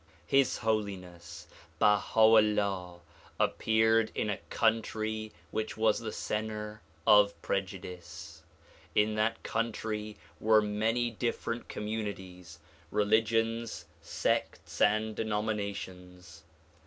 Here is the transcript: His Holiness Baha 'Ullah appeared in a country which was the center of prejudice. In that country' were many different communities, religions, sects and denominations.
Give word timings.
His 0.25 0.57
Holiness 0.57 1.45
Baha 1.77 2.19
'Ullah 2.21 3.01
appeared 3.39 4.11
in 4.15 4.31
a 4.31 4.39
country 4.49 5.31
which 5.51 5.77
was 5.77 5.99
the 5.99 6.11
center 6.11 6.81
of 7.05 7.39
prejudice. 7.43 8.41
In 8.95 9.13
that 9.13 9.43
country' 9.43 10.17
were 10.39 10.59
many 10.59 11.11
different 11.11 11.69
communities, 11.69 12.57
religions, 12.89 13.85
sects 14.01 14.81
and 14.81 15.15
denominations. 15.15 16.45